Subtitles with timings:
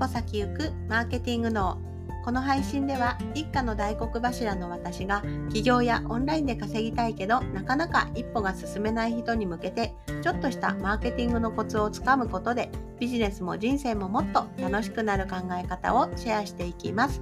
[0.00, 1.78] 歩先行くマーケティング脳。
[2.24, 5.22] この配信では一家の大黒柱の私が
[5.52, 17.20] 起業やオンラインで稼ぎたいけどなかなか一歩が進めない人に向けてちょっとしたマーケティングのコツをつかむことでビジネスも人生ももっと楽しくなる考え方をシェアしていきます。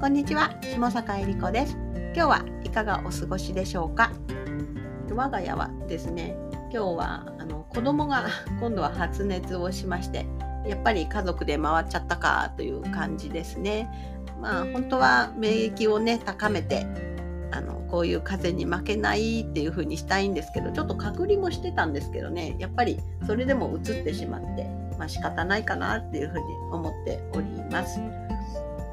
[0.00, 1.76] こんにちは下坂恵理子です。
[2.14, 4.10] 今日はいかがお過ごしでしょうか？
[5.12, 6.36] 我が家はですね
[6.72, 8.26] 今日はあの子供が
[8.60, 10.26] 今度は発熱をしまして
[10.66, 13.90] やっぱり家族で回っちゃったかという感じですね。
[14.40, 16.86] まあ本当は免疫をね高めて
[17.50, 24.64] あのこういう風邪に負けないっていう風にしたいんですけどちょっと隔離もしてたんですけどねやっぱりそれでもうつってしまって
[24.98, 28.00] まあ仕方ないかなっていう風に思っております。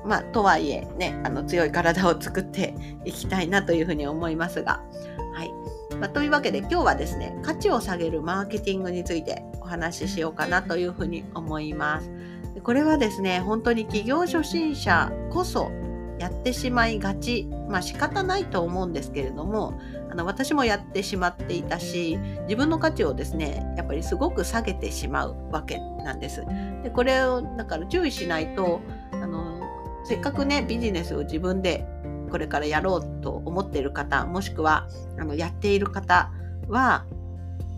[0.06, 2.76] まあとはいえねあの強い体を作って
[3.06, 4.82] いきたいなというふうに思いますが
[5.34, 5.52] はい。
[5.99, 12.12] まあ、というわけで今日はですね価値を下げるマーケティングについてお話ししようかなというふうに思います。
[12.63, 15.72] これはですね本当に企業初心者こそ
[16.20, 26.45] やってしまいがちまあ仕方ないと思うんですけれどもあの私もやってしまっていたし自分の価値をですねやっぱりすごく下げてしまうわけなんです。
[26.83, 29.61] でこれをだから注意しないとあの
[30.05, 31.86] せっかくねビジネスを自分で
[32.30, 34.88] これからやろうと思っている方もしくは
[35.20, 36.32] あのやっている方
[36.67, 37.06] は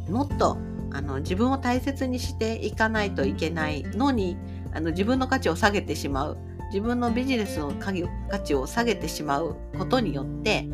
[0.10, 0.58] もっと
[0.92, 4.38] あの自分を大切にしていかないといけないのに
[4.74, 7.92] あの自分の価値を下げてしまう自分のビジネスの価
[8.40, 10.68] 値を下げてしまうことによって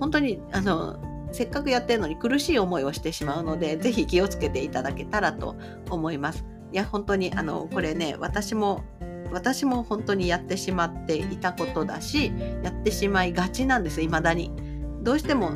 [0.00, 5.56] 本当にあのせっかくやってるのに苦しい思いをしてしまうのでぜひ気をつけていただけたらと
[5.88, 6.44] 思います。
[6.72, 8.82] いや本当にあのこれね私も
[9.32, 14.50] 私も本当にやってしまっていたことだしやってしまいがちなんですいまだに。
[15.02, 15.52] どうしても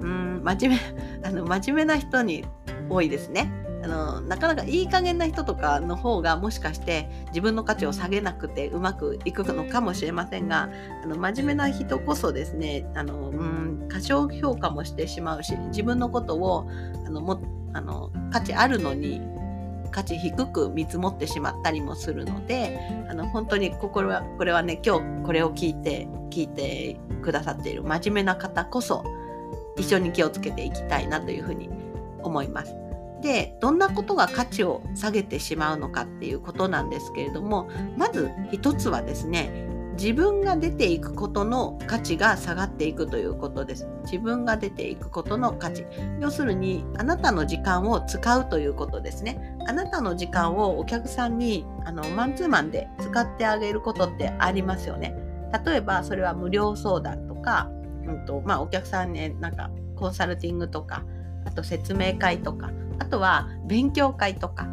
[0.00, 0.78] うん真面目
[1.28, 2.44] あの真面目な人に
[2.88, 3.52] 多いですね。
[3.82, 10.68] あのなかなかいい加減な人とかの方がもしかして自分の価値を下げなくてうまくいくのかもしれませんが
[11.04, 16.68] あの真面目な人こそですねあのうん過小評価もしてしまうし自分のことを
[17.06, 17.40] あのも
[17.72, 19.20] あの価値あるのに
[19.90, 22.78] 価値低く見積もってしまったりもするので
[23.08, 29.04] あの本当に心はこれはね今日これを聞いて聞いてくださっている真面目な方こそ
[29.76, 31.68] 一緒に気をつけていきたいなというふうに
[32.22, 32.74] 思います。
[33.22, 39.66] でどんなことが価値を下げてしまうのかっていうことなんですけれどもまず一つはですね
[39.98, 43.88] 自分が出ていくことの価値が下がっていくということです。
[44.04, 45.84] 自分が出ていくことの価値。
[46.20, 49.58] 要するに、あなたの時間を使うということですね。
[49.66, 55.16] あなたの時間をお客さんにあのマンツーマンで使ってあげることってありますよね。
[55.66, 57.68] 例えば、それは無料相談とか、
[58.06, 61.02] うんとまあ、お客さんね、なんかコンサルティングとか、
[61.44, 62.70] あと説明会とか、
[63.00, 64.68] あとは勉強会とか、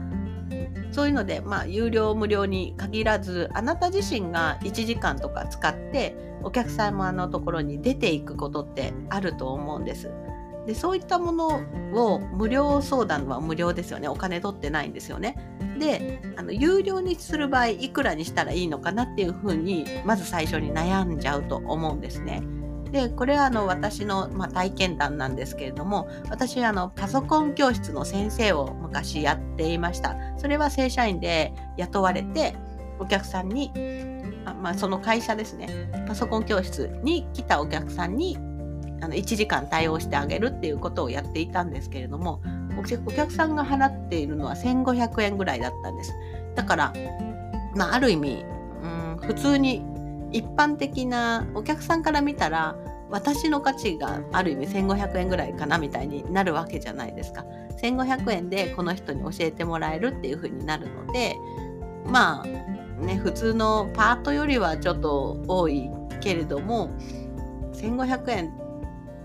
[0.95, 10.09] そういうので、まあ、有料無料に限らずあなた自身が1時間とか使ってお客様のところに出ていくことってあると思うんです。
[10.65, 11.59] でそういったもの
[11.93, 15.35] を無料相談は無料ですよねお金取ってないんですよね。
[15.77, 22.41] であの有料にする場合いくらにしたらいいのかなっていうふうにまず最初に悩んじゃうと思うんですね。
[22.91, 30.15] でこれはあの私の、まあ、体験談なんですけれども私あのパソコン教室の先生を昔やっていました。
[30.37, 32.55] それは正社員で雇われて
[32.99, 33.71] お客さんに
[34.45, 35.67] あ、まあ、その会社ですね。
[36.07, 38.37] パソコン教室に来たお客さんに
[39.01, 42.41] あの1時間対応してあげるっていうことをやっていたんですけれども
[42.77, 46.13] お客さんが払っているのは1500円ぐらいだったんです。
[46.55, 46.93] だから、
[47.75, 48.45] まあ、ある意味、
[48.83, 49.83] うん、普通に
[50.35, 52.75] 一般的なお客さんから見たら
[53.09, 57.45] 私の価値がある意味1500円ぐらいかなみたいになるわけじゃないですか。
[57.81, 61.37] 1500円でこの人に教えてもらえるっていう風になるので
[62.05, 62.45] まあ
[63.05, 66.89] ね普通のパートよりはちょっと多いけれども
[67.73, 68.53] 1500円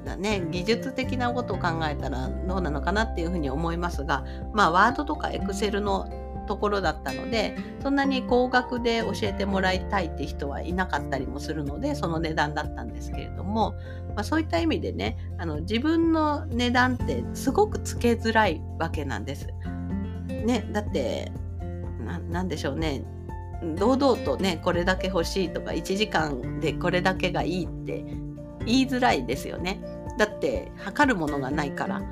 [0.05, 6.09] だね技術的なことを考えたらどうなのかなっていうふうに思いますがまあワードとかエクセルの
[6.51, 13.77] ところだったのでそんなに高額で教えてもらいたいって人はいなかったりもするのでその値段だったんですけれども、
[14.17, 19.47] まあ、そういった意味でねあの自分の値段ってすごくつけづらいわけなんです。
[20.27, 21.31] ね、だって
[22.31, 23.05] 何でしょうね
[23.77, 28.05] 堂々とねこれだけ欲しいとか1時間でこれだけがいいって
[28.65, 29.81] 言いづらいですよね。
[30.19, 32.03] だって測るものがないから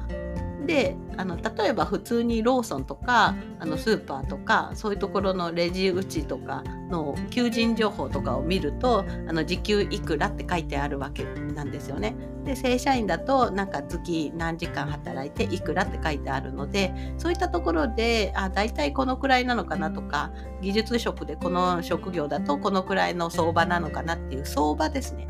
[0.68, 12.14] であの例えば普通にローソンとかあのスーパーとかそういうところのレジ打ちとかの求人情報とかを見るとあの時給いくらって書いてあるわけなんですよね。
[12.44, 25.26] で正社員だとなんか月何時間働いていくらって書いてあるのでそういったところであ大体このくらいなのかなとか技術職でこの職業だとこのくらいの相場なのかなっていう相場ですね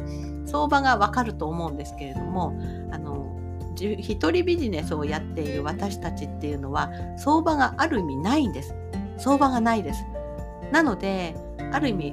[0.46, 2.58] 相場がわかると思うんですけれども
[2.90, 3.37] あの
[3.80, 8.74] 一人ビジネスをやっている私たちっていうのは相場がある意味ないんです。
[9.16, 10.04] 相場がないです。
[10.72, 11.34] なので
[11.72, 12.12] ある意味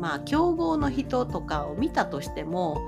[0.00, 2.80] まあ競合の人とかを見たとしても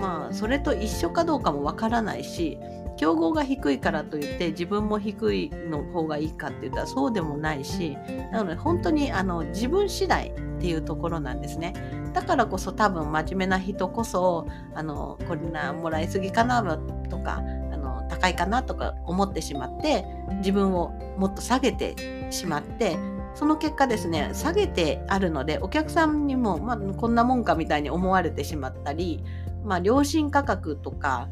[0.00, 2.58] まあそれと一緒かどうかもわからないし
[2.96, 7.96] 競合が低いからといって自分も低いの方がいいかって言ったらそうでもないし
[8.32, 10.32] なので本当にあの自分次第
[10.66, 11.74] っていうところなんですね。
[12.12, 16.60] だからこそ多分真面目な人こそあのこんなもらいすぎかな
[17.08, 17.40] とか
[17.72, 20.04] あの高いかなとか思ってしまって
[20.38, 21.94] 自分をもっと下げて
[22.32, 22.98] しまって
[23.36, 29.22] その結果ですね下げてあるのでお客さんにも、まあ、こんなもんかみたいに思われてしまったり、
[29.64, 31.28] まあ、良心価格とか、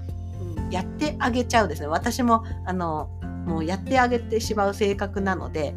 [0.57, 3.09] うん、やってあげちゃうですね私もあの
[3.47, 5.75] もうやってあげてしまう性格なので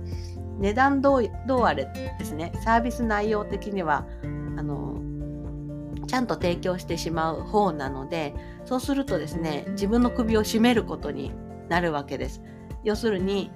[0.58, 1.86] 値段どうどうあれ
[2.18, 4.06] ですねサービス内容的には
[4.58, 5.00] あの
[6.08, 8.34] ちゃんと提供してしまう方なので
[8.66, 11.32] そうするとですね自分の首を絞めることに
[11.70, 12.42] なるわけです。
[12.84, 13.52] 要するに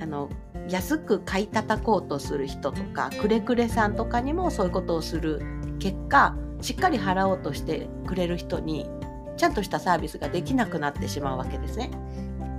[0.00, 0.28] あの
[0.68, 5.42] 安く買い叩こうとする人とかくれくれさんとかにもそういうことをする
[5.78, 8.88] 結果しっかり払おうとしてくれる人に
[9.36, 11.90] ちゃんとしたサービスができなくなってしまうわけですね。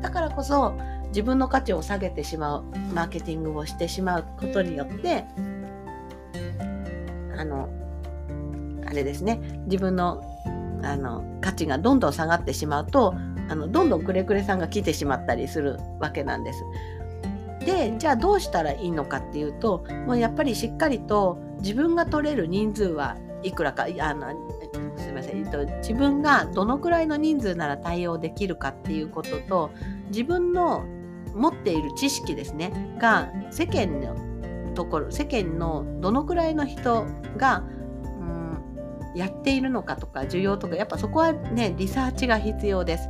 [0.01, 0.77] だからこそ
[1.15, 2.63] 自分の価値を下げてしまう
[2.93, 5.23] マーケティングをしてしまうことによって
[7.37, 7.69] あの
[8.85, 10.21] あれですね自分の
[10.83, 13.15] あの価値がどんどん下がってしまうと
[13.47, 16.63] あのどんどんくれくれさんが来てしまったりするわけなんです。
[17.65, 24.27] でじゃあどうしたらいいのかっていうともうやっぱりしっかりと自分が取れる人数はいくらかあの
[24.97, 29.71] すいません、えっと、自分がどのくらいの人数なら対応できるかっていうことと
[30.09, 30.85] 自分の
[31.35, 37.05] 持っている知識ですねが世間のところ世間のどのくらいの人
[37.37, 37.63] が、
[38.19, 43.09] うん、やっているのかとか需要とかやっぱそこはねリサーチが必要です。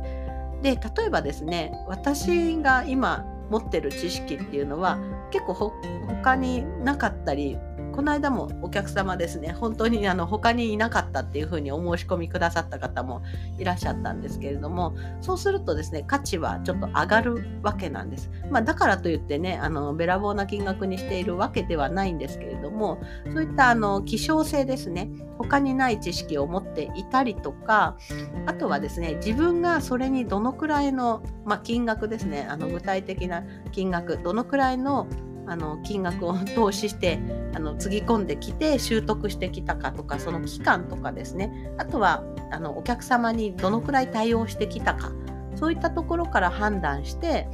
[0.62, 4.98] で例えばですね私が今持ってる知識っていうのは
[5.30, 5.72] 結構
[6.06, 7.58] 他になかったり
[7.96, 13.22] この間もお客様ですね本当にあの他にいなかったっていうふうにお申し込みくださった方も
[13.58, 23.00] いらっしゃったんですけれどもそうするとですね価値はちょっと上がるわけなんです、まあ、だからといってねあのべらぼうな金額にしているわけではないんですけれども
[23.32, 25.08] そういったあの希少性ですね
[25.38, 27.96] 他にない知識を持っていたりとか
[28.44, 33.42] あとはですね自分がそれにどのくらいの、まあ、金額ですねあの具体的な
[33.72, 35.06] 金額どのくらいの
[35.48, 37.20] あの金額を投資して
[37.54, 45.12] あのつぎ込んできて習得してきたかとかその期間とかですねあとはあのお客様にどのくらい対応してきたか
[45.54, 47.48] そういったところから判断して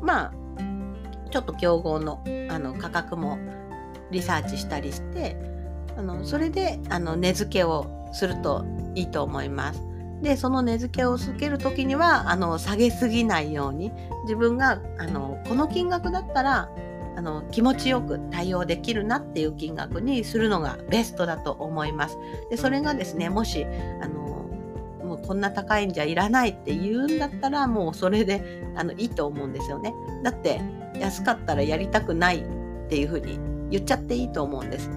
[0.00, 0.32] まあ
[1.30, 3.38] ちょっと競合のあの価格も
[4.10, 5.36] リサーチしたりして
[5.96, 9.82] あのそれであの値付けをするといいと思います。
[10.22, 13.92] でその値付けをつける時にはあの下げすぎないように
[14.22, 16.70] 自分があのこの金額だったら
[17.16, 22.18] あの気持ちよく対応できるなっていう金額にするのがベストだと思います。
[22.50, 23.66] でそれがですねもし
[24.02, 24.46] あの
[25.02, 29.94] もうこんな高いんじゃいらないって言うんだったらもうそれであのいいと思うんですよね。
[30.22, 30.60] だって
[30.98, 33.38] 安かったらやりたくないっていうふうに
[33.70, 34.90] 言っちゃっていいと思うんです。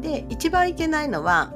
[0.00, 1.52] で一番いけないのは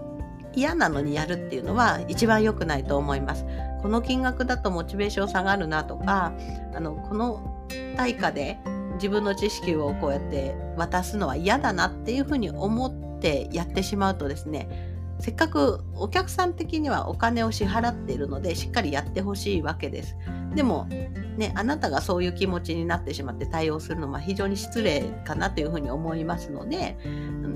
[0.55, 3.47] 嫌なのにやるっていうのは一番良くないと思います。
[3.83, 6.33] この金額だとモチベーション下がるなとか
[6.75, 7.67] あのこの
[7.97, 8.59] 対価で
[9.03, 20.17] 自分の知識をこうやって渡すのは嫌だなっていうふうに思ってやってしまうとですねせっかくお客さん的にはお金を支払っているのでしっかりやってほしいわけです。
[20.55, 20.89] でも
[21.37, 26.99] ね、あなたがそういう気持ちになってしまって対応するのは非常に失礼かなというふうに思いますので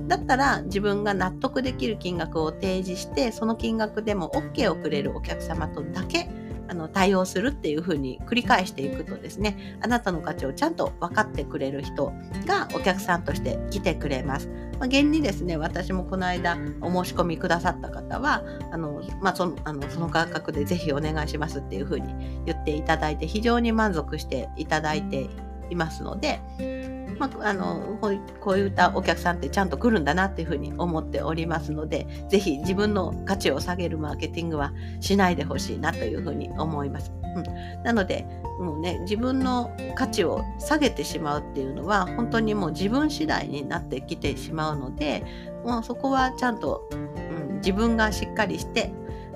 [0.09, 6.31] だったら自分が納得できる金額を提示してその金額でも OK をくれるお客様とだけ
[6.69, 12.13] あの対応するっていうふうに繰り返していくとですねあなたの価値をちゃんと分かってくれる人
[12.47, 14.49] がお客さんとして来てくれます。
[14.79, 25.29] まあ、現にですね私もこの間お申し込みくださった方はあの、まあ、そのあのその価格でぜひお願いしますっていうふうに言っていただいて非常に満足していただいて
[25.71, 26.41] いますので
[27.19, 27.99] まあ、あの
[28.41, 37.13] こういったお客さんってちゃんと来るんだなっていうふうに思っておりますのでぜひ自分の価値を下げるマーケティングはしないでほしいなというふうに思います。
[37.37, 38.27] うん、なので
[38.59, 45.25] もうね自分の価値を下げてしまうっていうのは本当にもう自分次第になってきてしまうので
[45.65, 46.97] もうそこはちゃんと、う
[47.53, 48.91] ん、自分がしっかりして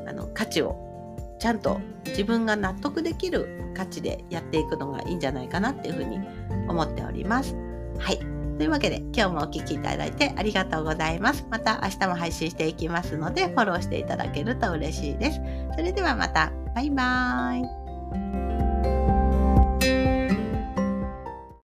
[0.06, 0.90] あの価値を
[1.38, 6.18] ちゃんと自分が納得できる価値でやっていくのがいいんじゃないかなっていうふうに
[6.68, 7.69] 思っております。
[8.00, 8.18] はい。
[8.58, 11.46] というわけで今日もお聴きいただいてありがとうございます。
[11.50, 15.40] また明日も配信していきますのでフォローしていただけると嬉しいです。
[15.76, 16.52] それではまた。
[16.74, 18.49] バイバーイ。